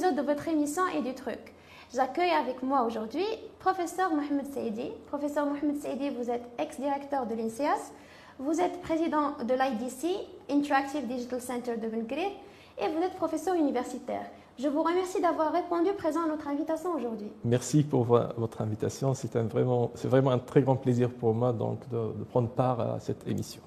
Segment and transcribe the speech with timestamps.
[0.00, 1.52] épisode de votre émission et du truc.
[1.92, 3.26] J'accueille avec moi aujourd'hui
[3.58, 4.92] professeur Mohamed Saidi.
[5.08, 7.92] Professeur Mohamed Saidi, vous êtes ex-directeur de l'INSEAS,
[8.38, 10.06] vous êtes président de l'IDC,
[10.48, 12.32] Interactive Digital Center de Belgrade,
[12.78, 14.24] et vous êtes professeur universitaire.
[14.58, 17.30] Je vous remercie d'avoir répondu présent à notre invitation aujourd'hui.
[17.44, 19.12] Merci pour votre invitation.
[19.12, 23.00] C'est vraiment, vraiment un très grand plaisir pour moi donc, de, de prendre part à
[23.00, 23.60] cette émission.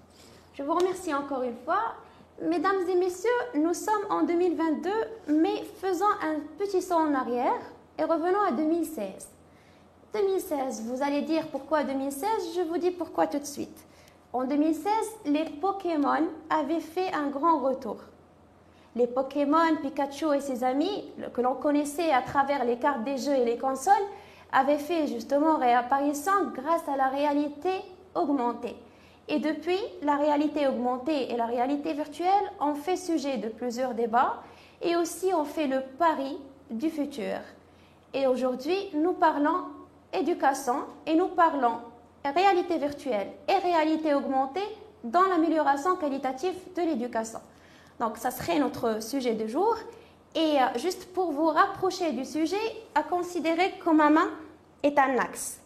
[0.55, 1.93] Je vous remercie encore une fois.
[2.41, 4.89] Mesdames et messieurs, nous sommes en 2022,
[5.29, 5.52] mais
[5.83, 7.59] faisons un petit saut en arrière
[7.99, 9.27] et revenons à 2016.
[10.13, 13.85] 2016, vous allez dire pourquoi 2016 Je vous dis pourquoi tout de suite.
[14.31, 14.87] En 2016,
[15.25, 17.97] les Pokémon avaient fait un grand retour.
[18.95, 23.35] Les Pokémon, Pikachu et ses amis, que l'on connaissait à travers les cartes des jeux
[23.35, 23.93] et les consoles,
[24.53, 27.71] avaient fait justement réapparition grâce à la réalité
[28.15, 28.77] augmentée.
[29.27, 34.43] Et depuis, la réalité augmentée et la réalité virtuelle ont fait sujet de plusieurs débats
[34.83, 36.37] et aussi ont fait le pari
[36.69, 37.37] du futur.
[38.13, 39.65] Et aujourd'hui, nous parlons
[40.13, 40.75] éducation
[41.07, 41.79] et nous parlons
[42.31, 44.67] réalité virtuelle et réalité augmentée
[45.03, 47.39] dans l'amélioration qualitative de l'éducation.
[47.99, 49.75] Donc, ça serait notre sujet du jour.
[50.35, 52.55] Et euh, juste pour vous rapprocher du sujet,
[52.95, 54.29] à considérer que ma main
[54.81, 55.59] est un axe.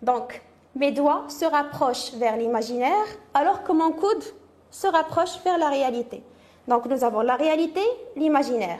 [0.00, 0.40] Donc,
[0.74, 4.24] mes doigts se rapprochent vers l'imaginaire alors que mon coude
[4.70, 6.22] se rapproche vers la réalité.
[6.70, 7.80] Donc nous avons la réalité,
[8.14, 8.78] l'imaginaire.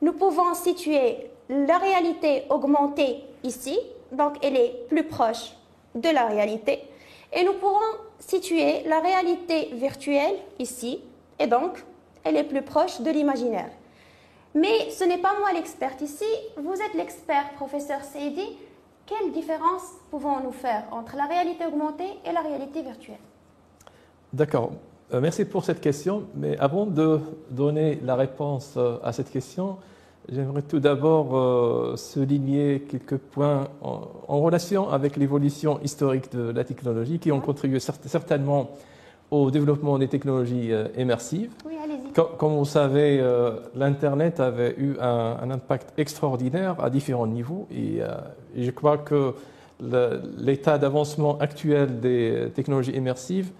[0.00, 3.78] Nous pouvons situer la réalité augmentée ici,
[4.10, 5.52] donc elle est plus proche
[5.94, 6.82] de la réalité.
[7.34, 11.02] Et nous pourrons situer la réalité virtuelle ici,
[11.38, 11.84] et donc
[12.24, 13.70] elle est plus proche de l'imaginaire.
[14.54, 16.24] Mais ce n'est pas moi l'expert ici,
[16.56, 18.56] vous êtes l'expert, professeur Seidi.
[19.04, 23.24] Quelle différence pouvons-nous faire entre la réalité augmentée et la réalité virtuelle?
[24.32, 24.70] D'accord.
[25.14, 26.24] Euh, merci pour cette question.
[26.34, 29.76] Mais avant de donner la réponse euh, à cette question,
[30.30, 37.18] j'aimerais tout d'abord euh, souligner quelques points en, relation avec l'évolution historique de la technologie
[37.20, 38.70] qui ont contribué certainement
[39.30, 41.50] au développement des technologies immersives.
[41.64, 41.74] Oui.
[42.38, 43.20] Comme, vous savez,
[43.74, 48.00] l'Internet avait eu un, impact extraordinaire à différents niveaux et
[48.56, 49.34] je crois que
[50.38, 53.50] l'état d'avancement actuel des technologies immersives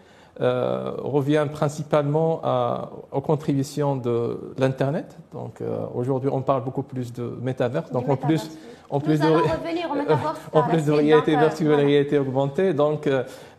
[0.41, 5.17] euh, revient principalement à, aux contributions de l'Internet.
[5.33, 7.91] Donc euh, aujourd'hui, on parle beaucoup plus de métaverse.
[7.91, 8.51] Donc en plus,
[8.91, 9.27] en plus, de,
[10.53, 11.85] en plus de réalité euh, virtuelle, voilà.
[11.85, 12.75] réalité augmentée.
[12.75, 13.09] Donc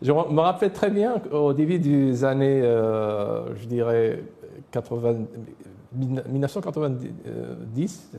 [0.02, 4.22] je me rappelle très bien au début des années, je dirais
[4.70, 5.14] 80,
[5.92, 8.10] 1990,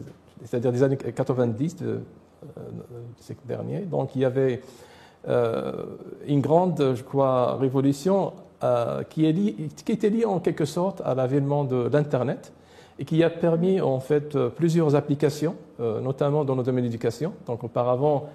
[0.44, 2.02] c'est-à-dire des années 90, de,
[3.20, 3.82] ces derniers.
[3.82, 4.62] Donc il y avait
[5.28, 5.86] euh,
[6.28, 8.34] une grande, je crois, révolution
[8.64, 12.54] euh, qui, était liée en quelque sorte à l'avènement de l'Internet
[12.98, 17.32] et qui a permis en fait plusieurs applications, notamment dans le domaine de l'éducation.
[17.48, 18.28] Donc auparavant,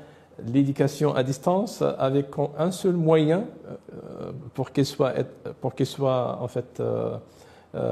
[0.47, 3.45] l'éducation à distance avec un seul moyen
[4.55, 5.13] pour qu'elle soit,
[5.77, 6.83] qu'elle soit en fait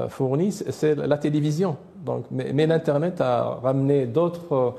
[0.09, 1.77] fournie, c'est la télévision.
[2.03, 4.71] Donc, mais, l'Internet a ramené d'autres euh,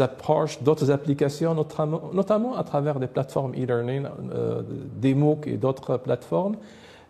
[0.00, 4.62] approches, d'autres applications, notamment, notamment, à travers des plateformes e-learning, euh,
[4.96, 6.56] des MOOC et d'autres plateformes.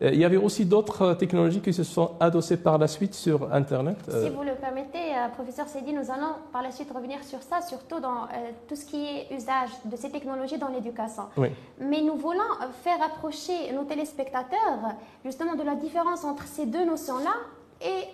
[0.00, 3.52] Euh, il y avait aussi d'autres technologies qui se sont adossées par la suite sur
[3.52, 3.96] Internet.
[4.08, 4.98] Si vous le permettez,
[5.34, 8.28] professeur Sedi, nous allons par la suite revenir sur ça, surtout dans
[8.68, 11.24] tout ce qui est usage de ces technologies dans l'éducation.
[11.36, 11.48] Oui.
[11.80, 12.38] Mais nous voulons
[12.84, 17.34] faire approcher nos téléspectateurs justement de la différence entre ces deux notions-là
[17.80, 18.04] et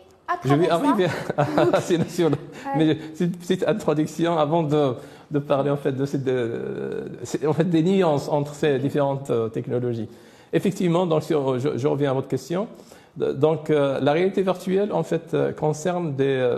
[0.44, 2.36] je vais arriver à, ces notions-là.
[2.76, 4.94] Mais c'est une petite introduction avant de,
[5.30, 10.08] de parler en fait, de, de, en fait des nuances entre ces différentes euh, technologies.
[10.52, 12.68] Effectivement, donc, je, je, reviens à votre question.
[13.16, 16.56] Donc, euh, la réalité virtuelle en fait euh, concerne des,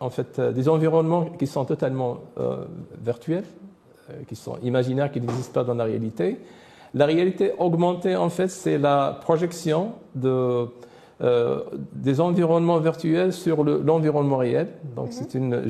[0.00, 2.20] en fait, des environnements qui sont totalement
[3.02, 3.44] virtuels,
[4.28, 6.38] qui sont imaginaires, qui n'existent pas dans la réalité.
[6.92, 10.66] La réalité augmentée, en fait, c'est la projection de
[11.20, 11.60] euh,
[11.92, 14.66] des environnements virtuels sur l'environnement réel.
[14.96, 15.12] Donc, mhm.
[15.12, 15.62] c'est une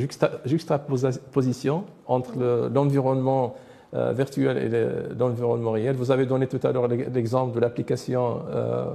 [0.47, 2.33] juxtaposition entre
[2.73, 3.55] l'environnement
[3.95, 5.97] euh, virtuel et l'environnement réel.
[5.97, 8.87] Vous avez donné tout à l'heure l'exemple de l'application euh,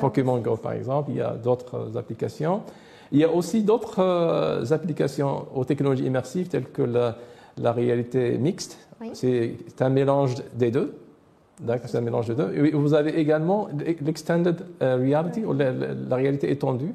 [0.00, 0.56] Pokémon, Go.
[0.56, 1.10] par exemple.
[1.12, 2.62] Il y a d'autres applications.
[3.12, 8.76] Il y a aussi d'autres applications aux technologies immersives telles que la, réalité mixte.
[9.12, 10.94] C'est un mélange des deux.
[11.60, 12.70] D'accord, c'est un mélange de deux.
[12.72, 13.68] Vous avez également
[14.00, 16.94] l'extended euh, reality, la, réalité étendue.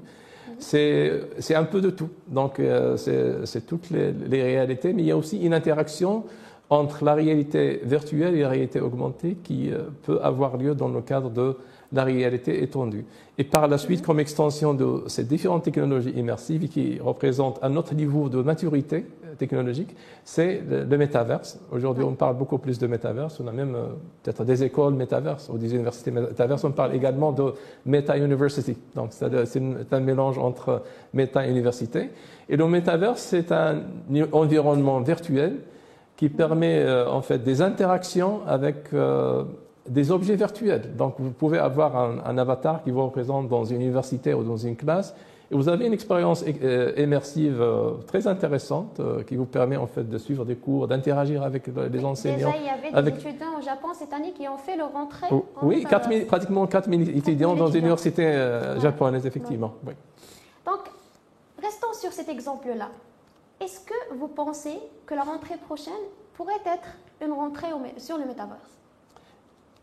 [0.58, 2.10] C'est un peu de tout.
[2.28, 6.24] Donc, euh, c'est toutes les, les, réalités, mais il y a aussi une interaction
[6.70, 11.02] entre la réalité virtuelle et la réalité augmentée qui euh, peut avoir lieu dans le
[11.02, 11.58] cadre de
[11.96, 13.06] la réalité étendue.
[13.38, 17.94] Et par la suite, comme extension de ces différentes technologies immersives qui représentent un autre
[17.94, 21.60] niveau de maturité euh, technologique, c'est le, métaverse.
[21.72, 23.40] Aujourd'hui, on parle beaucoup plus de métaverse.
[23.42, 23.88] On a même euh,
[24.24, 26.64] peut-être des écoles métaverse ou des universités métaverse.
[26.64, 27.54] On parle également de
[27.86, 28.78] meta-university.
[28.96, 30.84] Donc, c'est un mélange entre
[31.14, 32.12] méta et université.
[32.48, 33.82] Et le métaverse, c'est un
[34.32, 35.58] environnement virtuel
[36.16, 38.94] qui permet euh, en fait des interactions avec
[39.88, 40.96] des objets virtuels.
[40.96, 44.76] Donc, vous pouvez avoir un, avatar qui vous représente dans une université ou dans une
[44.76, 45.16] classe.
[45.52, 49.86] Et vous avez une expérience euh, immersive euh, très intéressante euh, qui vous permet en
[49.86, 52.52] fait de suivre des cours, d'interagir avec les enseignants.
[52.52, 55.28] Déjà, il y avait des étudiants au Japon cette année qui ont fait leur rentrée.
[55.30, 55.86] Oh, oui,
[56.28, 58.34] pratiquement 4000 étudiants dans une université
[58.82, 59.76] japonaise, effectivement.
[60.66, 60.80] Donc,
[61.62, 62.90] restons sur cet exemple-là.
[63.62, 65.94] Est-ce que vous pensez que la rentrée prochaine
[66.34, 66.90] pourrait être
[67.24, 67.68] une rentrée
[67.98, 68.75] sur le métaverse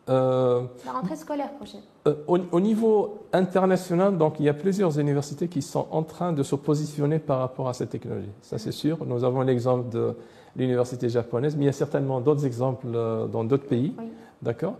[0.08, 1.81] euh, la rentrée scolaire prochaine.
[2.08, 6.43] Euh, au, niveau international, donc, il y a plusieurs universités qui sont en train de
[6.43, 8.31] se positionner par rapport à cette technologie.
[8.40, 9.04] Ça, c'est sûr.
[9.06, 10.16] Nous avons l'exemple de
[10.56, 13.94] l'université japonaise, mais il y a certainement d'autres exemples euh, dans d'autres pays.
[14.43, 14.75] D'accord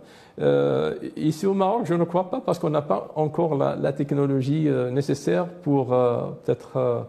[1.15, 5.47] Ici au Maroc, je ne crois pas parce qu'on n'a pas encore la, technologie nécessaire
[5.47, 7.05] pour peut-être.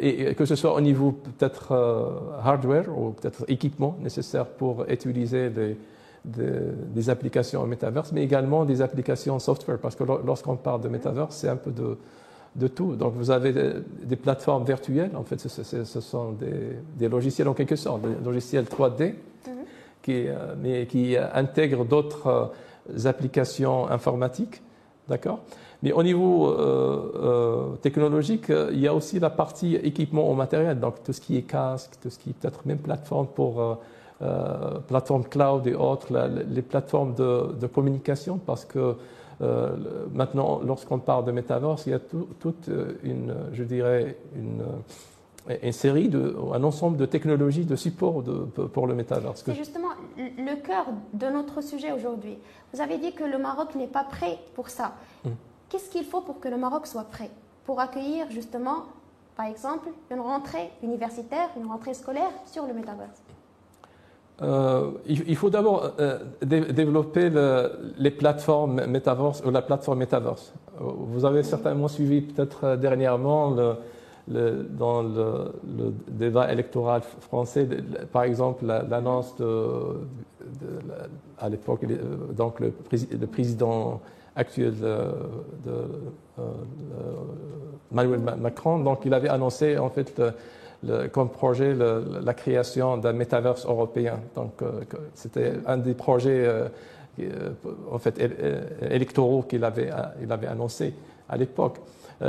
[0.00, 1.74] Et, que ce soit au niveau peut-être
[2.42, 5.50] hardware ou peut-être équipement nécessaire pour utiliser
[6.24, 11.36] des applications en métaverse, mais également des applications software, parce que lorsqu'on parle de métaverse,
[11.36, 11.98] c'est un peu de,
[12.56, 12.96] de, tout.
[12.96, 17.76] Donc vous avez des, plateformes virtuelles, en fait, ce, sont des, des, logiciels en quelque
[17.76, 19.14] sorte, des logiciels 3D, mm-hmm.
[20.02, 22.52] qui, euh, mais qui intègrent d'autres
[22.88, 24.62] euh, applications informatiques,
[25.08, 25.40] d'accord?
[25.82, 31.02] Mais au niveau euh, technologique, il y a aussi la partie équipement au matériel, donc
[31.04, 33.78] tout ce qui est casque, tout ce qui est peut-être même plateforme pour
[34.22, 36.16] euh, plateformes cloud et autres,
[36.48, 38.96] les plateformes de, communication, parce que
[39.40, 39.76] euh,
[40.12, 42.70] maintenant, lorsqu'on parle de metaverse, il y a toute
[43.02, 44.62] une, je dirais, une,
[45.62, 48.22] une série, de, un ensemble de technologies de support
[48.72, 49.42] pour le metaverse.
[49.44, 52.38] C'est justement le cœur de notre sujet aujourd'hui.
[52.72, 54.92] Vous avez dit que le Maroc n'est pas prêt pour ça.
[55.26, 55.32] Hum.
[55.68, 57.30] Qu'est-ce qu'il faut pour que le Maroc soit prêt
[57.64, 58.84] Pour accueillir justement,
[59.36, 63.23] par exemple, une rentrée universitaire, une rentrée scolaire sur le metaverse
[64.42, 67.30] euh, il, faut d'abord euh, développer
[67.98, 70.52] les plateformes Metaverse ou la plateforme Metaverse.
[70.80, 73.52] Vous avez certainement suivi peut-être euh, dernièrement
[74.26, 77.68] dans le, débat électoral français,
[78.12, 80.00] par exemple, l'annonce de,
[81.38, 81.86] à l'époque,
[82.36, 82.72] donc le,
[83.28, 84.00] président
[84.34, 85.84] actuel de,
[87.92, 90.20] Emmanuel Macron, donc il avait annoncé en fait
[91.12, 94.20] comme projet la création d'un métaverse européen.
[94.34, 94.82] Donc, euh,
[95.14, 96.68] c'était un des projets euh,
[97.20, 97.50] euh,
[97.90, 98.20] en fait,
[98.90, 99.90] électoraux qu'il avait,
[100.22, 100.94] il avait annoncé
[101.28, 101.78] à l'époque.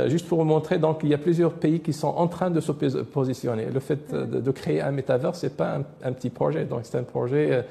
[0.06, 2.60] juste pour vous montrer, donc, il y a plusieurs pays qui sont en train de
[2.60, 3.66] se positionner.
[3.66, 6.64] Le fait de, créer un métaverse, ce n'est pas un, un, petit projet.
[6.64, 7.64] Donc, c'est un projet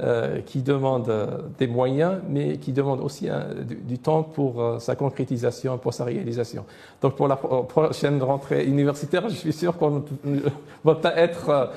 [0.00, 3.28] euh, qui demande euh, des moyens, mais qui demande aussi
[3.66, 6.64] du, temps pour euh, sa concrétisation, pour sa réalisation.
[7.02, 10.04] Donc pour la prochaine rentrée universitaire, je suis sûr qu'on
[10.84, 11.72] va pas être,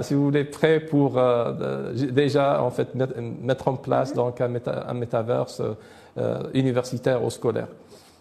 [0.00, 1.20] si vous voulez, prêt pour
[1.94, 5.60] déjà en fait mettre en place donc un, méta, un métaverse
[6.54, 7.68] universitaire ou scolaire.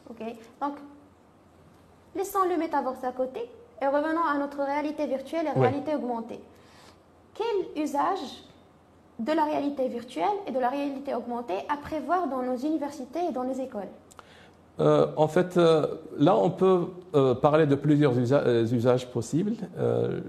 [0.10, 0.26] Ok.
[0.62, 0.74] Donc
[2.18, 3.50] laissons le métaverse à côté
[3.82, 6.42] et revenons à notre réalité virtuelle et réalité augmentée.
[7.34, 8.44] Quel usage
[9.20, 13.32] de la réalité virtuelle et de la réalité augmentée à prévoir dans nos universités et
[13.32, 13.90] dans les écoles
[14.80, 15.88] euh, en fait, euh,
[16.20, 19.56] là, on peut euh, parler de plusieurs usages possibles.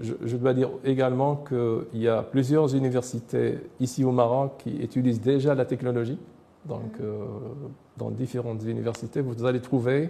[0.01, 5.53] Je, dois dire également qu'il y a plusieurs universités ici au Maroc qui utilisent déjà
[5.53, 6.17] la technologie.
[6.65, 6.99] Donc,
[7.97, 10.09] dans différentes universités, vous allez trouver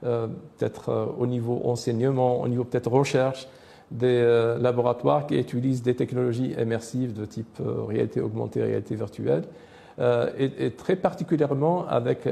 [0.00, 3.46] peut-être au niveau enseignement, au niveau peut-être recherche,
[3.92, 9.42] des euh, laboratoires qui utilisent des technologies immersives de type euh, réalité augmentée, réalité virtuelle,
[9.98, 12.26] euh, et, très particulièrement avec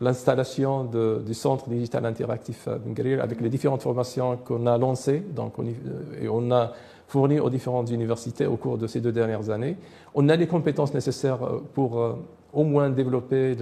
[0.00, 5.64] l'installation du Centre digital interactif Ngrir, avec les différentes formations qu'on a lancées, donc on,
[5.66, 6.72] et on a
[7.06, 9.76] fourni aux différentes universités au cours de ces deux dernières années.
[10.14, 11.38] On a les compétences nécessaires
[11.74, 12.16] pour
[12.54, 13.54] au moins développer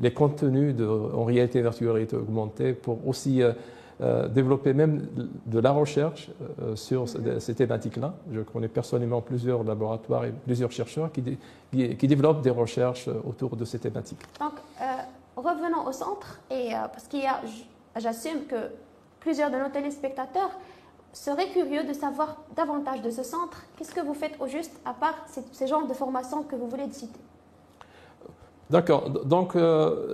[0.00, 3.42] les, contenus en réalité virtuelle, réalité augmentée, pour aussi
[4.28, 5.06] développer même
[5.46, 6.30] de la recherche
[6.62, 8.14] euh, sur ces thématiques-là.
[8.32, 11.22] Je connais personnellement plusieurs laboratoires et plusieurs chercheurs qui,
[11.70, 14.20] qui, développent des recherches euh, autour de ces thématiques.
[14.40, 14.54] Donc,
[15.36, 17.40] revenons au centre, et, parce qu'il y a,
[17.96, 18.70] j'assume que
[19.20, 20.50] plusieurs de nos téléspectateurs
[21.12, 23.64] seraient curieux de savoir davantage de ce centre.
[23.76, 26.68] Qu'est-ce que vous faites au juste, à part ces, ces genres de formations que vous
[26.68, 27.20] voulez citer?
[28.70, 29.10] D'accord.
[29.24, 29.56] Donc,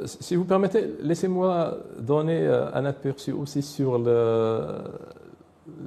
[0.07, 4.63] si vous permettez, laissez-moi donner un aperçu aussi sur le,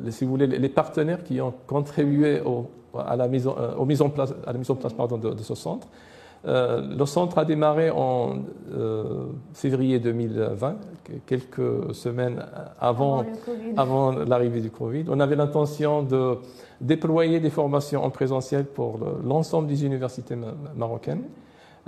[0.10, 4.10] si vous voulez, les partenaires qui ont contribué au, à la mise, en, mise en
[4.10, 5.88] place, à la mise en place pardon, de, ce centre.
[6.46, 8.40] le centre a démarré en
[9.54, 10.76] février 2020,
[11.26, 12.46] quelques semaines
[12.80, 13.26] avant,
[13.78, 15.06] avant l'arrivée du Covid.
[15.10, 16.38] On avait l'intention de
[16.82, 20.38] déployer des formations en présentiel pour l'ensemble des universités
[20.76, 21.24] marocaines.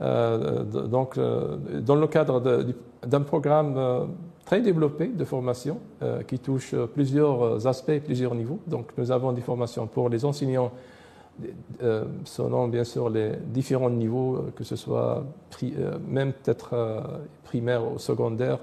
[0.02, 2.42] Euh, donc, euh, dans le cadre
[3.06, 4.06] d'un programme euh,
[4.46, 5.80] très développé de formation
[6.28, 8.60] qui touche plusieurs aspects, plusieurs niveaux.
[8.68, 10.72] Donc, nous avons des formations pour les enseignants
[12.26, 15.24] selon bien sûr les différents niveaux, que ce soit
[16.06, 16.76] même peut-être
[17.44, 18.60] primaire ou secondaire,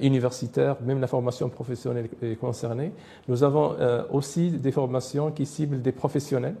[0.00, 2.92] universitaire, même la formation professionnelle est concernée.
[3.28, 3.76] Nous avons
[4.10, 6.56] aussi des formations qui ciblent des professionnels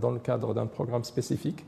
[0.00, 1.64] dans le cadre d'un programme spécifique.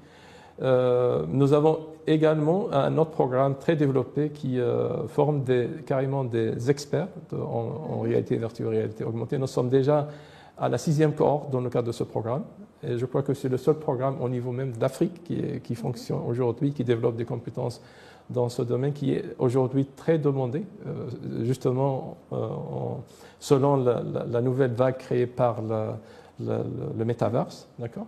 [0.61, 4.59] Nous avons également un autre programme très développé qui
[5.09, 9.39] forme des, carrément des experts en, réalité virtuelle, réalité augmentée.
[9.39, 10.09] Nous sommes déjà
[10.59, 12.45] à la sixième cohorte dans le cadre de ce programme.
[12.83, 15.23] Et je crois que c'est le seul programme au niveau même d'Afrique
[15.63, 17.81] qui, fonctionne aujourd'hui, qui développe des compétences
[18.31, 22.49] dans ce domaine qui est aujourd'hui très demandé, euh, justement euh,
[23.39, 27.69] selon la, nouvelle vague créée par le, metaverse.
[27.79, 28.07] D'accord?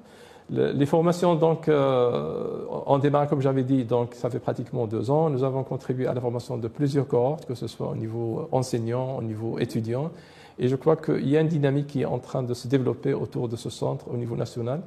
[0.51, 5.29] Les formations, donc, euh, on démarre, comme j'avais dit, donc, ça fait pratiquement deux ans.
[5.29, 9.19] Nous avons contribué à la formation de plusieurs cohortes, que ce soit au niveau enseignant,
[9.19, 10.11] au niveau étudiant.
[10.59, 13.15] Et je crois qu'il y a une dynamique qui est en train de se développer
[13.15, 14.81] autour de ce centre au niveau national.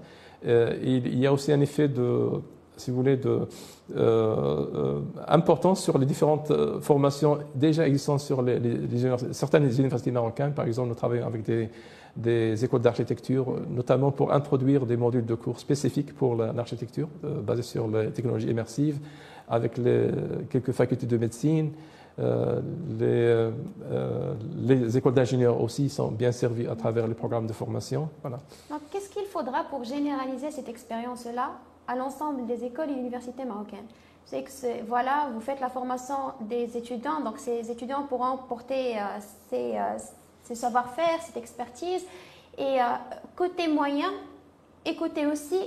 [0.44, 2.42] il y a aussi un effet de
[2.82, 3.46] si vous voulez, de, euh,
[3.96, 8.60] euh, important sur les différentes euh, formations déjà existantes sur les,
[9.32, 10.54] certaines universités marocaines.
[10.54, 11.70] Par exemple, nous travaillons avec des,
[12.16, 17.88] des écoles d'architecture, notamment pour introduire des modules de cours spécifiques pour l'architecture, basés sur
[17.88, 19.00] les technologies immersives,
[19.48, 20.10] avec les,
[20.50, 21.72] quelques facultés de médecine.
[22.20, 23.50] les,
[24.62, 28.10] les, écoles d'ingénieurs aussi sont bien servies à travers les programmes de formation.
[28.22, 28.40] Voilà.
[28.92, 31.52] Qu'est-ce qu'il faudra pour généraliser cette expérience-là
[31.88, 33.88] à l'ensemble des écoles et universités marocaines?
[34.26, 39.02] C'est que voilà, vous faites la formation des étudiants, donc ces étudiants pourront porter euh,
[39.50, 39.98] ces, euh,
[40.44, 42.04] ces savoir-faire, cette expertise.
[42.58, 42.86] Et euh,
[43.36, 44.10] côté moyen
[44.86, 45.60] et côté aussi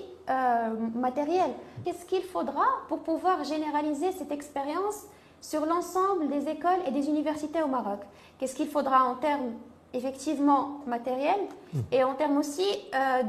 [0.95, 1.51] matériel,
[1.85, 5.03] qu'est-ce qu'il faudra pour pouvoir généraliser cette expérience
[5.43, 8.01] sur l'ensemble des écoles et des universités au Maroc?
[8.39, 9.53] Qu'est-ce qu'il faudra en termes
[9.93, 11.47] effectivement matériels
[11.93, 12.67] et en termes aussi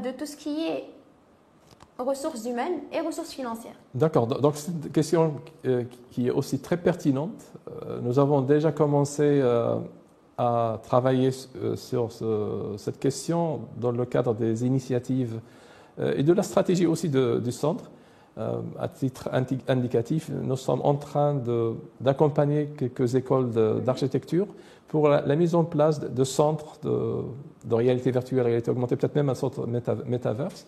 [0.02, 0.90] de tout ce qui est
[1.98, 3.74] ressources humaines et ressources financières?
[3.94, 5.34] D'accord, donc c'est une question
[5.64, 7.52] euh, qui est aussi très pertinente.
[7.68, 9.76] Euh, nous avons déjà commencé euh,
[10.38, 11.30] à travailler
[11.76, 12.10] sur
[12.76, 15.40] cette question dans le cadre des initiatives
[15.98, 17.90] et de la stratégie aussi du centre.
[18.36, 19.30] À titre
[19.66, 21.40] indicatif, nous sommes en train
[22.00, 23.50] d'accompagner quelques écoles
[23.82, 24.46] d'architecture
[24.88, 29.34] pour la, mise en place de, centres de, réalité virtuelle, réalité augmentée, peut-être même un
[29.34, 30.66] centre métaverse,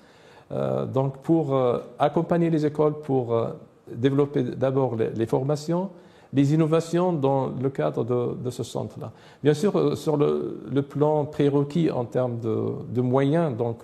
[0.50, 3.50] euh, donc pour euh, accompagner les écoles pour euh,
[3.92, 5.90] développer d'abord les, formations,
[6.32, 9.12] les innovations dans le cadre de, ce centre-là.
[9.42, 13.78] Bien sûr, sur le, plan prérequis en termes de, moyens, donc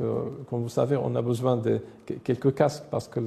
[0.50, 1.80] comme vous savez, on a besoin de
[2.22, 3.20] quelques casques parce que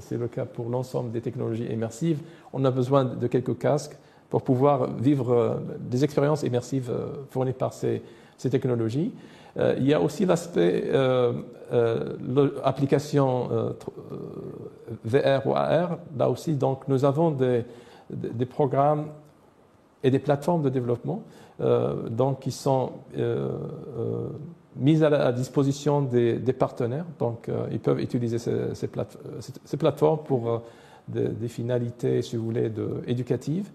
[0.00, 2.20] c'est le cas pour l'ensemble des technologies immersives,
[2.52, 3.96] on a besoin de quelques casques
[4.28, 6.92] pour pouvoir vivre des expériences immersives
[7.30, 8.02] fournies par ces
[8.50, 9.12] technologies.
[9.58, 11.32] Euh, il y a aussi l'aspect euh,
[11.72, 13.48] euh, application
[15.04, 15.98] VR ou AR.
[16.16, 17.64] Là aussi, donc, nous avons des,
[18.10, 19.06] des programmes
[20.02, 21.22] et des plateformes de développement
[22.08, 22.92] donc, qui sont
[24.76, 27.04] mises à la disposition des, partenaires.
[27.18, 28.88] Donc, ils peuvent utiliser ces,
[29.78, 30.62] plateformes pour
[31.06, 32.72] des, finalités, si vous voulez,
[33.06, 33.70] éducatives.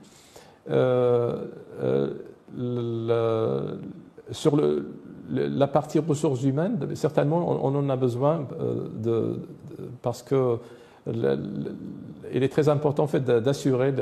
[4.31, 4.87] sur le,
[5.29, 9.39] la partie ressources humaines, certainement, on, en a besoin euh, de,
[10.01, 10.57] parce que
[11.07, 13.93] il est très important en fait, d'assurer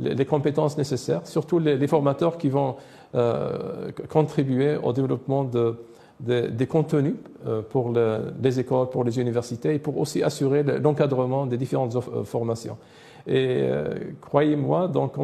[0.00, 2.76] les, compétences nécessaires, surtout les, formateurs qui vont
[3.14, 5.76] euh, contribuer au développement de,
[6.20, 7.14] des contenus
[7.46, 12.76] euh, pour les écoles, pour les universités et pour aussi assurer l'encadrement des différentes formations.
[13.26, 13.66] Et
[14.20, 15.14] croyez-moi, donc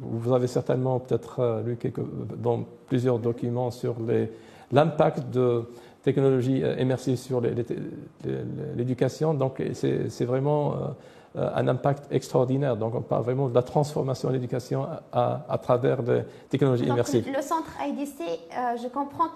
[0.00, 2.00] vous avez certainement peut-être lu quelques,
[2.38, 3.96] dans plusieurs documents sur
[4.72, 5.64] l'impact de
[6.02, 7.40] technologies euh, immersives sur
[8.74, 9.34] l'éducation.
[9.34, 10.74] Donc, c'est vraiment
[11.36, 12.76] euh, un impact extraordinaire.
[12.76, 17.26] Donc, on parle vraiment de la transformation de l'éducation à, travers les technologies immersives.
[17.26, 19.28] Le centre IDC, euh, je comprends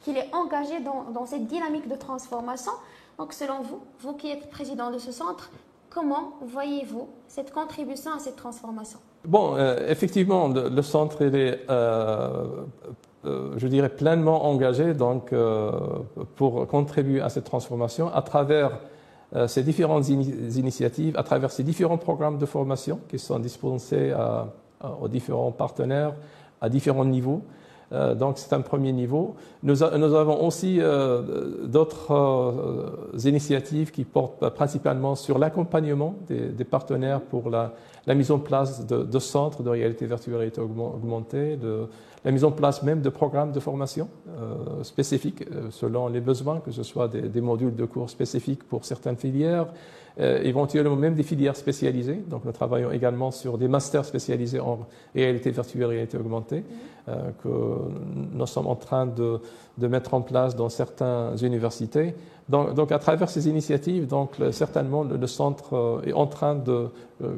[0.00, 2.72] qu'il est engagé dans, dans, cette dynamique de transformation.
[3.18, 5.50] Donc, selon vous, vous qui êtes président de ce centre,
[5.90, 9.00] Comment voyez-vous cette contribution à cette transformation?
[9.24, 12.62] Bon, euh, effectivement, le, centre il est, euh,
[13.24, 15.34] je dirais, pleinement engagé donc,
[16.36, 18.78] pour contribuer à cette transformation à travers
[19.46, 24.14] ces différentes initiatives, à travers ces différents programmes de formation qui sont dispensés
[25.00, 26.14] aux différents partenaires
[26.60, 27.42] à différents niveaux.
[27.92, 29.34] Euh, donc c'est un premier niveau.
[29.62, 37.50] Nous, avons aussi euh, d'autres euh, initiatives qui portent principalement sur l'accompagnement des, partenaires pour
[37.50, 37.72] la,
[38.14, 41.88] mise en place de, centres de réalité virtuelle et augmentée, de,
[42.24, 44.08] la mise en place même de programmes de formation
[44.82, 49.16] spécifiques selon les besoins, que ce soit des, des, modules de cours spécifiques pour certaines
[49.16, 49.66] filières,
[50.18, 52.22] euh, éventuellement même des filières spécialisées.
[52.28, 54.80] Donc nous travaillons également sur des masters spécialisés en
[55.14, 56.64] réalité virtuelle, réalité augmentée,
[57.08, 57.48] euh, que
[58.32, 59.40] nous sommes en train de,
[59.78, 62.14] de, mettre en place dans certaines universités.
[62.48, 66.88] Donc, donc à travers ces initiatives, donc, certainement le, centre euh, est en train de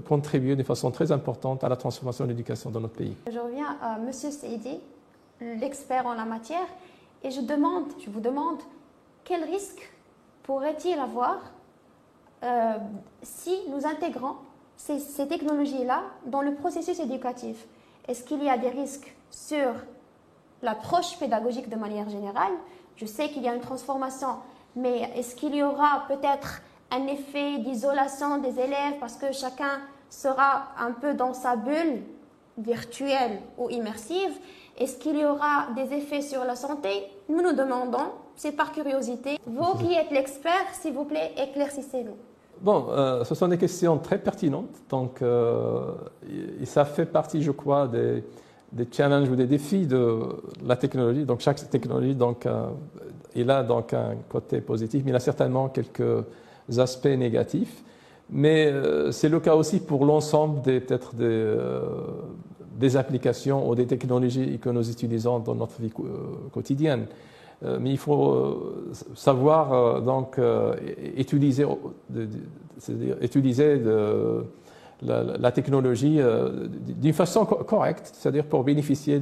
[0.08, 3.16] contribuer de façon très importante à la transformation de l'éducation dans notre pays.
[3.30, 4.12] Je reviens à M.
[4.12, 4.78] Seidi,
[5.60, 6.66] l'expert en la matière,
[7.22, 8.58] et je, demande, je vous demande
[9.24, 9.92] quel risque
[10.42, 11.38] pourrait-il avoir
[12.42, 12.78] euh,
[13.22, 14.36] si nous intégrons
[14.76, 17.66] ces, technologies-là dans le processus éducatif
[18.08, 19.72] Est-ce qu'il y a des risques sur
[20.60, 22.52] l'approche pédagogique de manière générale?
[22.96, 24.38] Je sais qu'il y a une transformation,
[24.74, 29.80] mais est-ce qu'il y aura peut-être un effet d'isolation des élèves parce que chacun
[30.10, 32.02] sera un peu dans sa bulle
[32.58, 34.36] virtuelle ou immersive?
[34.76, 37.04] Est-ce qu'il y aura des effets sur la santé?
[37.28, 39.38] Nous nous demandons, c'est par curiosité.
[39.46, 42.16] Vous qui êtes l'expert, s'il vous plaît, éclaircissez-nous.
[42.62, 44.82] Bon, euh, ce sont des questions très pertinentes.
[44.88, 45.90] Donc, euh,
[46.64, 48.22] ça fait partie, je crois, des,
[48.70, 50.20] des, challenges ou des défis de
[50.64, 51.24] la technologie.
[51.24, 52.68] Donc, chaque technologie, donc, euh,
[53.34, 56.24] il a donc un côté positif, mais il a certainement quelques
[56.78, 57.82] aspects négatifs.
[58.30, 58.72] Mais
[59.10, 60.80] c'est le cas aussi pour l'ensemble des,
[62.78, 65.92] des, applications ou des technologies que nous utilisons dans notre vie
[66.50, 67.06] quotidienne.
[67.64, 70.40] Euh, mais il faut euh, savoir euh, donc
[71.16, 71.64] utiliser,
[73.20, 74.44] utiliser de,
[75.02, 76.20] la, technologie
[76.86, 79.20] d'une façon correcte, c'est-à-dire pour bénéficier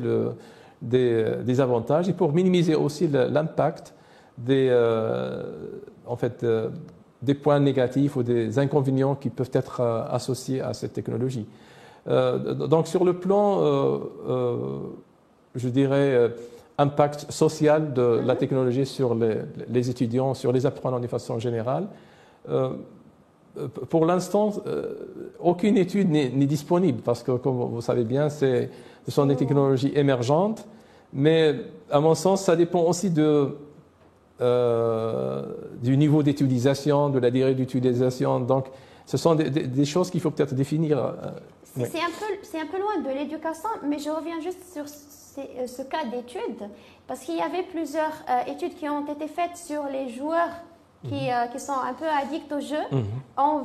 [0.82, 3.94] des, avantages et pour minimiser aussi l'impact
[4.38, 4.70] des,
[6.06, 6.44] en fait,
[7.22, 11.46] des points négatifs ou des inconvénients qui peuvent être associés à cette technologie.
[12.06, 13.60] donc sur le plan,
[15.54, 16.30] je dirais,
[16.80, 21.86] impact social de la technologie sur les, étudiants, sur les apprenants de façon générale.
[22.48, 22.70] Euh,
[23.90, 24.94] pour l'instant, euh,
[25.40, 28.68] aucune étude n'est disponible parce que, comme vous savez bien, ce
[29.08, 30.66] sont des technologies émergentes.
[31.12, 31.56] Mais
[31.90, 33.56] à mon sens, ça dépend aussi de,
[34.40, 35.42] euh,
[35.82, 38.40] du niveau d'utilisation, de la durée d'utilisation.
[38.40, 38.66] Donc,
[39.04, 41.14] ce sont des, choses qu'il faut peut-être définir.
[41.74, 44.84] C'est un, un, peu loin de l'éducation, mais je reviens juste sur
[45.38, 46.68] euh, ce cas d'étude
[47.06, 50.50] parce qu'il y avait plusieurs euh, études qui ont été faites sur les joueurs
[51.04, 51.30] qui, mhm.
[51.30, 53.04] euh, qui sont un peu addicts au jeu mhm.
[53.36, 53.58] en,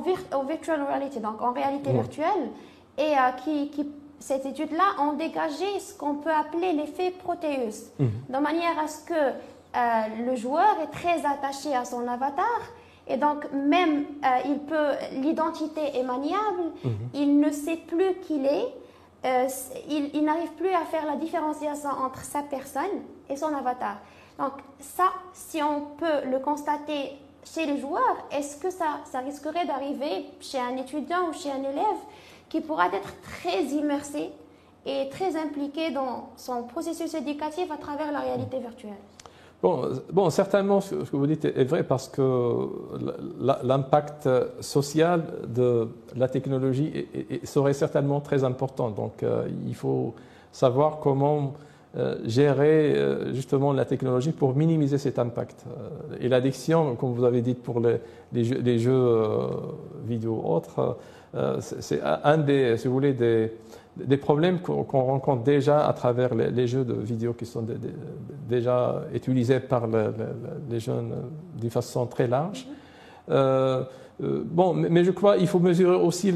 [0.44, 2.50] virtual reality, donc en réalité virtuelle,
[2.98, 3.12] et
[3.44, 3.86] qui, qui,
[4.18, 8.10] cette étude-là ont dégagé ce qu'on peut appeler l'effet Proteus, mhm.
[8.30, 12.60] de manière à ce que le joueur est très attaché à son avatar.
[13.08, 14.04] Et donc, même
[14.44, 16.72] il peut, l'identité est maniable,
[17.14, 18.74] il ne sait plus qui il est,
[19.26, 19.48] euh,
[19.88, 23.96] il, n'arrive plus à faire la différenciation entre sa personne et son avatar.
[24.38, 29.66] Donc ça, si on peut le constater chez les joueurs, est-ce que ça, ça risquerait
[29.66, 32.00] d'arriver chez un étudiant ou chez un élève
[32.48, 34.30] qui pourra être très immersé
[34.84, 38.92] et très impliqué dans son processus éducatif à travers la réalité virtuelle?
[39.62, 42.68] Bon, certainement, ce que vous dites est vrai parce que
[43.62, 44.28] l'impact
[44.60, 47.06] social de la technologie
[47.44, 48.90] serait certainement très important.
[48.90, 50.14] Donc, euh, il faut
[50.52, 51.54] savoir comment
[51.96, 55.64] euh, gérer euh, justement la technologie pour minimiser cet impact.
[56.20, 59.16] et l'addiction, comme vous avez dit pour les, jeux, les jeux
[60.06, 60.98] vidéo autres,
[61.60, 63.52] c'est un des, si vous voulez, des
[63.96, 67.64] des problèmes qu'on rencontre déjà à travers les, jeux de vidéo qui sont
[68.48, 69.86] déjà utilisés par
[70.70, 71.14] les jeunes
[71.58, 72.66] d'une façon très large.
[73.30, 73.84] Euh,
[74.22, 76.32] euh, bon, mais, je crois qu'il faut mesurer aussi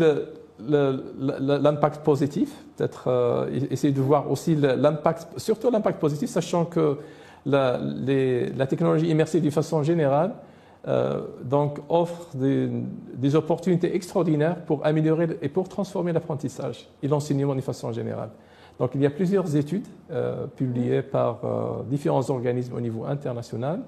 [0.59, 6.99] l'impact positif, peut-être euh, essayer de voir aussi l'impact, surtout l'impact positif, sachant que
[7.47, 7.79] la,
[8.57, 10.33] la technologie immersive d'une façon générale
[10.89, 17.61] euh, donc offre des, opportunités extraordinaires pour améliorer et pour transformer l'apprentissage et l'enseignement de
[17.61, 18.31] façon générale.
[18.79, 23.83] Donc il y a plusieurs études euh, publiées par euh, différents organismes au niveau international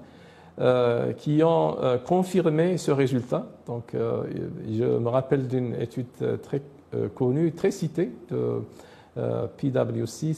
[1.17, 3.47] qui ont confirmé ce résultat.
[3.65, 6.05] Donc, je me rappelle d'une étude
[6.43, 6.61] très
[7.15, 8.61] connue, très citée de
[9.15, 10.33] PwC,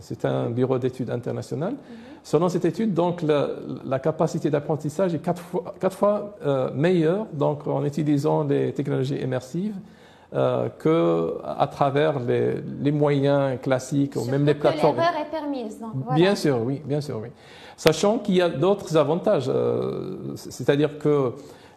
[0.00, 1.72] c'est un bureau d'études international.
[1.72, 2.16] Mm-hmm.
[2.26, 7.68] Selon cette étude, donc, la, capacité d'apprentissage est quatre fois, quatre fois euh, meilleure donc,
[7.68, 9.76] en utilisant les technologies immersives
[10.34, 14.96] euh, qu'à travers les, les, moyens classiques ou même les plateformes.
[14.96, 15.78] l'erreur est permise.
[15.78, 16.16] Donc, voilà.
[16.16, 17.28] Bien sûr, oui, bien sûr, oui.
[17.76, 21.30] Sachant qu'il y a d'autres avantages, euh, c'est-à-dire que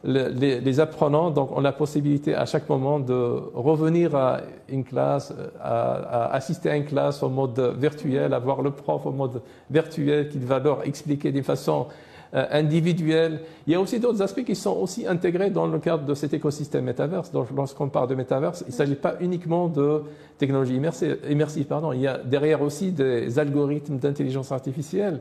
[0.03, 6.33] les, apprenants donc, ont la possibilité à chaque moment de revenir à une classe, à,
[6.33, 10.37] assister à une classe en mode virtuel, à voir le prof en mode virtuel qui
[10.37, 11.87] va leur expliquer de façon
[12.33, 13.41] euh, individuelle.
[13.65, 16.33] Il y a aussi d'autres aspects qui sont aussi intégrés dans le cadre de cet
[16.33, 17.31] écosystème métaverse.
[17.55, 20.03] Lorsqu'on parle de métaverse, il ne s'agit pas uniquement de
[20.37, 21.17] technologie immersive.
[21.27, 25.19] Il y a derrière aussi des algorithmes d'intelligence artificielle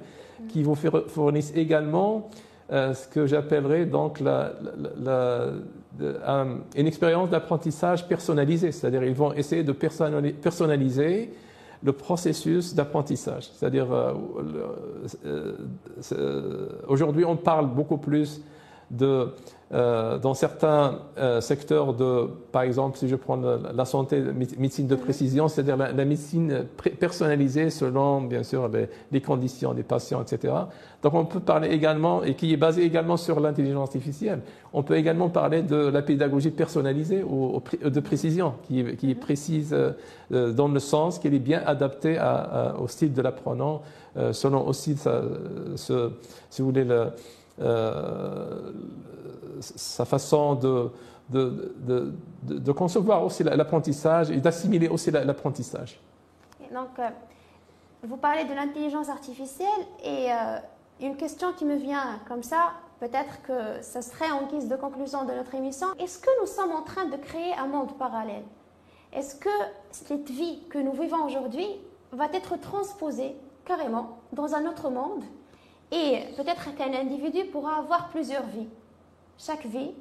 [0.50, 2.28] qui vous fournissent également
[2.70, 4.52] euh, ce que j'appellerais donc la,
[6.76, 11.30] une expérience d'apprentissage personnalisée, c'est-à-dire ils vont essayer de personnaliser
[11.82, 13.50] le processus d'apprentissage.
[13.52, 14.12] C'est-à-dire, euh,
[16.12, 18.42] euh, aujourd'hui, on parle beaucoup plus
[18.90, 19.32] de
[19.70, 24.22] euh, dans certains euh, secteurs de, par exemple, si je prends la, santé,
[24.56, 26.64] médecine de précision, c'est-à-dire la, médecine
[26.98, 28.70] personnalisée selon, bien sûr,
[29.12, 30.54] les, conditions des patients, etc.
[31.02, 34.40] Donc, on peut parler également, et qui est basé également sur l'intelligence artificielle,
[34.72, 39.76] on peut également parler de la pédagogie personnalisée ou, de précision, qui, qui est précise
[40.32, 42.18] euh, dans le sens qu'elle est bien adaptée
[42.80, 43.82] au style de l'apprenant,
[44.32, 46.10] selon aussi, ce,
[46.48, 47.10] si vous voulez, le, euh,
[49.60, 50.90] sa façon de,
[51.30, 56.00] de, de, concevoir aussi l'apprentissage et d'assimiler aussi l'apprentissage.
[56.72, 57.08] Donc, euh,
[58.02, 59.68] vous parlez de l'intelligence artificielle
[60.04, 60.58] et euh,
[61.00, 65.24] une question qui me vient comme ça, peut-être que ce serait en guise de conclusion
[65.24, 65.88] de notre émission.
[65.98, 68.44] Est-ce que nous sommes en train de créer un monde parallèle?
[69.12, 69.48] Est-ce que
[69.90, 71.66] cette vie que nous vivons aujourd'hui
[72.12, 75.24] va être transposée carrément dans un autre monde?
[75.90, 78.68] Et peut-être qu'un individu pourra avoir plusieurs vies,
[79.38, 79.92] chaque vie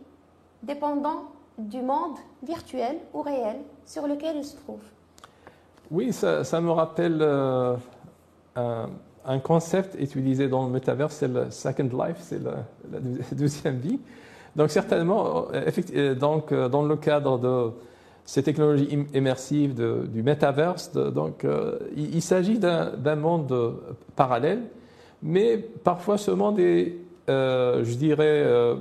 [0.63, 4.81] dépendant du monde virtuel ou réel sur lequel il se trouve.
[5.89, 7.75] Oui, ça, me rappelle euh,
[8.55, 12.99] un, concept utilisé dans le métavers, c'est le second life, c'est la,
[13.31, 13.99] deuxième vie.
[14.55, 17.71] Donc certainement, euh, euh, donc, dans le cadre de
[18.25, 21.45] ces technologies immersives du métaverse, donc,
[21.95, 23.79] il, il s'agit d'un monde
[24.17, 24.63] parallèle
[25.21, 26.95] mais parfois ce monde est,
[27.29, 28.75] euh, je dirais, euh,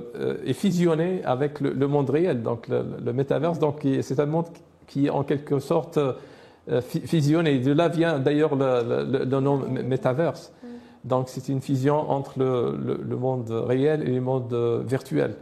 [0.45, 3.59] est fusionné avec le, monde réel, donc le, le métaverse.
[3.59, 4.45] Donc c'est un monde
[4.87, 7.59] qui est en quelque sorte euh, fusionné.
[7.59, 10.53] De là vient d'ailleurs le, nom métaverse.
[10.63, 10.67] Mm.
[11.07, 15.35] Donc c'est une fusion entre le, monde réel et le monde virtuel.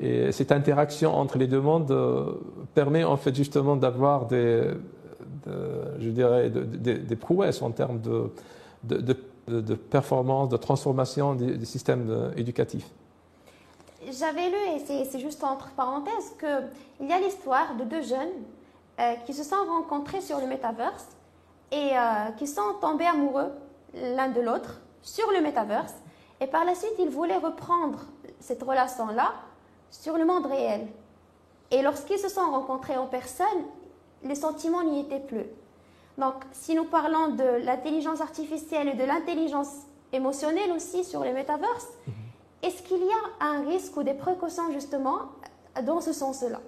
[0.00, 1.92] Et cette interaction entre les deux mondes
[2.74, 4.62] permet en fait justement d'avoir des,
[5.98, 8.30] je dirais, des prouesses en termes de,
[8.84, 9.37] de de,
[9.90, 12.86] performance, de transformation du, système euh, éducatif.
[14.10, 18.30] J'avais lu, et c'est juste entre parenthèses, qu'il y a l'histoire de deux jeunes
[19.00, 21.08] euh, qui se sont rencontrés sur le metaverse
[21.70, 23.50] et euh, qui sont tombés amoureux
[23.94, 25.94] l'un de l'autre sur le metaverse.
[26.40, 28.06] Et par la suite, ils voulaient reprendre
[28.40, 29.34] cette relation-là
[29.90, 30.86] sur le monde réel.
[31.70, 33.46] Et lorsqu'ils se sont rencontrés en personne,
[34.22, 35.46] les sentiments n'y étaient plus.
[36.18, 39.70] Donc, si nous parlons de l'intelligence artificielle et de l'intelligence
[40.12, 42.12] émotionnelle aussi sur les métaverses, mhm.
[42.64, 45.20] est-ce qu'il y a un risque ou des précautions justement
[45.86, 46.60] dans ce sens-là?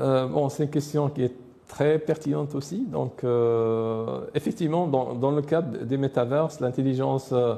[0.00, 1.34] Euh, Bon, c'est une question qui est
[1.66, 2.84] très pertinente aussi.
[2.84, 7.56] Donc, euh, effectivement, dans, le cadre des métaverses, l'intelligence euh,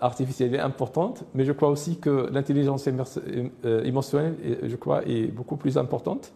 [0.00, 5.76] artificielle est importante, mais je crois aussi que l'intelligence émotionnelle, je crois, est beaucoup plus
[5.76, 6.32] importante.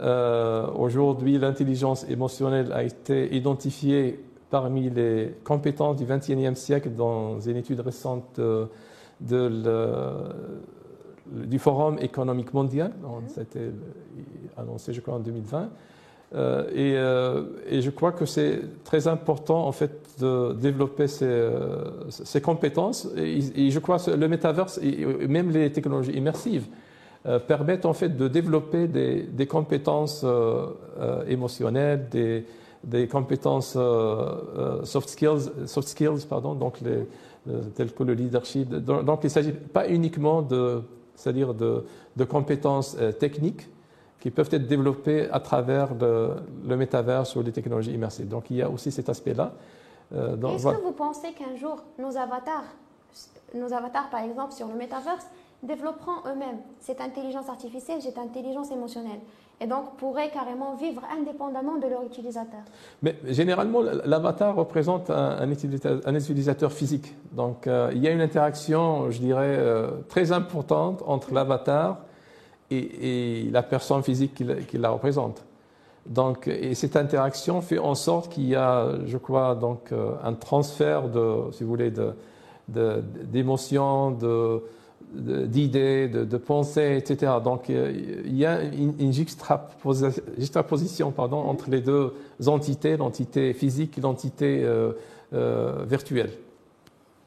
[0.00, 7.56] Euh, aujourd'hui, l'intelligence émotionnelle a été identifiée parmi les compétences du XXIe siècle dans une
[7.56, 8.38] étude récente
[9.20, 9.48] du
[11.58, 12.92] Forum économique mondial.
[13.02, 13.28] Mhm.
[13.28, 13.70] Ça a été
[14.56, 15.70] annoncé, je crois, en 2020.
[16.34, 21.50] Euh, euh, et, je crois que c'est très important en fait de développer ces,
[22.08, 23.08] ces compétences.
[23.16, 26.85] Et, je crois que le métaverse et même les technologies immersives euh,
[27.46, 30.66] permettent en fait de développer des, des compétences euh,
[30.98, 32.46] euh, émotionnelles, des,
[32.84, 33.76] des compétences
[34.84, 37.06] soft skills, soft skills pardon, donc les,
[37.74, 38.68] telles que le leadership.
[38.68, 40.82] Donc il ne s'agit pas uniquement de,
[41.14, 41.84] c'est-à-dire de,
[42.16, 43.68] de, compétences techniques
[44.20, 46.30] qui peuvent être développées à travers le,
[46.66, 48.28] le métaverse ou les technologies immersives.
[48.28, 49.52] Donc il y a aussi cet aspect-là.
[50.12, 52.64] Est-ce que vous pensez qu'un jour nos avatars
[53.54, 55.26] nos avatars, par exemple, sur le metaverse,
[55.62, 59.20] développeront eux-mêmes cette intelligence artificielle, cette intelligence émotionnelle.
[59.60, 62.60] Et donc pourraient carrément vivre indépendamment de leur utilisateur.
[63.02, 67.14] Mais généralement, l'avatar représente un, utilisateur, physique.
[67.32, 71.98] Donc euh, il y a une interaction, je dirais, euh, très importante entre l'avatar
[72.70, 75.44] et, la personne physique qui, la représente.
[76.04, 80.34] Donc, et cette interaction fait en sorte qu'il y a, je crois, donc, euh, un
[80.34, 81.92] transfert de, si vous voulez,
[82.68, 84.62] d'émotions, de,
[85.12, 87.32] d'idées, de, pensées, etc.
[87.42, 92.12] Donc il y a une, juxtaposition, pardon, entre les deux
[92.46, 94.92] entités, l'entité physique et l'entité euh,
[95.32, 96.30] euh, virtuelle.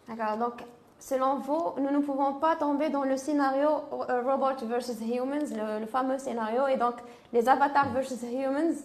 [0.08, 0.64] D'accord, donc
[1.00, 3.70] selon vous, nous ne pouvons pas tomber dans le scénario
[4.10, 6.96] euh, robot versus humans, le, fameux scénario, et donc
[7.34, 8.76] les avatars versus humans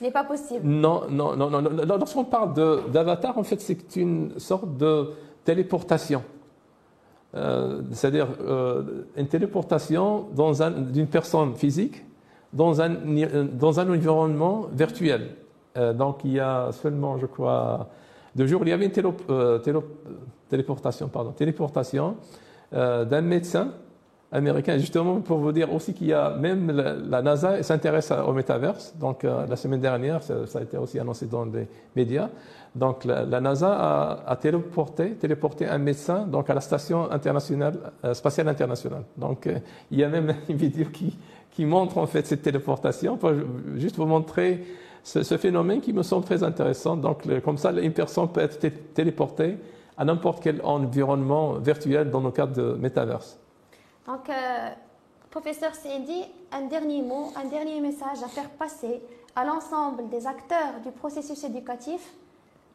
[0.00, 0.66] n'est pas possible.
[0.66, 1.60] Non, non, non, non.
[1.60, 1.84] non.
[1.86, 2.54] Lorsqu'on parle
[2.90, 5.12] d'avatar, en fait, c'est une sorte de
[5.44, 6.22] téléportation.
[7.36, 10.28] Euh, c'est-à-dire euh, une téléportation
[10.92, 12.04] d'une personne physique
[12.52, 12.90] dans un,
[13.52, 15.30] dans un environnement virtuel.
[15.76, 17.88] Euh, donc il y a seulement, je crois,
[18.36, 18.92] deux jours, il y avait une
[20.48, 22.16] téléportation, pardon, téléportation
[22.72, 23.72] d'un médecin
[24.34, 28.94] américain, justement pour vous dire aussi qu'il y a même la, NASA s'intéresse au métaverse.
[28.98, 32.28] Donc la semaine dernière, ça, a été aussi annoncé dans les médias.
[32.74, 38.48] Donc la, NASA a, téléporté, téléporté, un médecin donc à la station internationale, euh, spatiale
[38.48, 39.04] internationale.
[39.16, 39.58] Donc euh,
[39.92, 41.16] il y a même une vidéo qui,
[41.64, 43.30] montre en fait cette téléportation pour
[43.76, 44.64] juste vous montrer
[45.04, 46.96] ce, phénomène qui me semble très intéressant.
[46.96, 48.58] Donc comme ça, une personne peut être
[48.92, 49.58] téléportée
[49.96, 53.38] à n'importe quel environnement virtuel dans le cadre de Metaverse.
[54.06, 54.70] Donc, euh,
[55.30, 59.02] professeur Seydi, un dernier mot, un dernier message à faire passer
[59.34, 62.14] à l'ensemble des acteurs du processus éducatif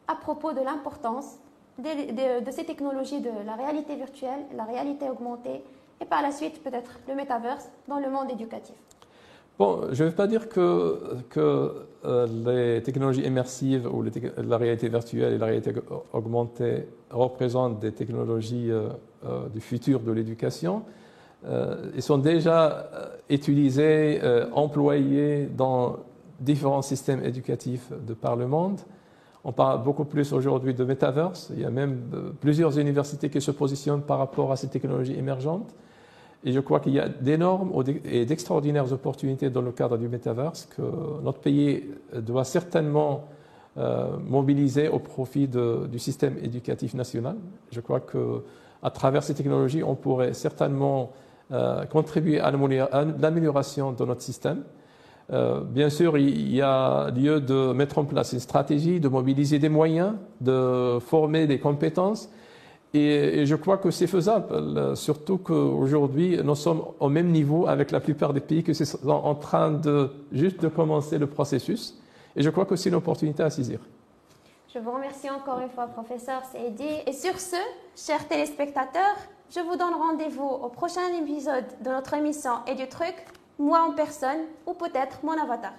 [0.08, 1.38] à propos de l'importance
[1.78, 5.62] de, ces technologies de la réalité virtuelle, la réalité augmentée
[6.00, 8.74] et par la suite peut-être le métaverse dans le monde éducatif.
[9.58, 14.88] Bon, je ne veux pas dire que, que euh, les technologies immersives ou la réalité
[14.88, 15.72] virtuelle et la réalité
[16.12, 20.82] augmentée représentent des technologies euh, du futur de l'éducation.
[21.94, 22.90] Ils sont déjà
[23.28, 24.20] utilisés,
[24.52, 25.96] employés dans
[26.40, 28.80] différents systèmes éducatifs de par le monde.
[29.44, 31.50] On parle beaucoup plus aujourd'hui de metaverse.
[31.54, 35.14] Il y a même euh, plusieurs universités qui se positionnent par rapport à ces technologies
[35.14, 35.74] émergentes.
[36.44, 37.70] Et je crois qu'il y a d'énormes
[38.04, 40.82] et d'extraordinaires opportunités dans le cadre du metaverse que
[41.22, 43.24] notre pays doit certainement
[43.76, 47.36] euh, mobiliser au profit du système éducatif national.
[47.70, 51.29] Je crois qu'à travers ces technologies, on pourrait certainement euh,
[51.90, 54.62] contribuer à l'amélioration de notre système.
[55.32, 59.58] Euh, bien sûr, il y a lieu de mettre en place une stratégie, de mobiliser
[59.58, 62.28] des moyens, de former des compétences.
[62.92, 68.00] Et, je crois que c'est faisable, surtout qu'aujourd'hui, nous sommes au même niveau avec la
[68.00, 71.96] plupart des pays qui sont en train de juste de commencer le processus.
[72.34, 73.78] Et je crois que c'est une opportunité à saisir.
[74.74, 76.88] Je vous remercie encore une fois, professeur Seidi.
[77.06, 77.56] Et sur ce,
[77.96, 79.16] chers téléspectateurs,
[79.50, 83.14] je vous donne rendez-vous au prochain épisode de notre émission Et du truc
[83.58, 85.72] moi en personne ou peut-être mon avatar.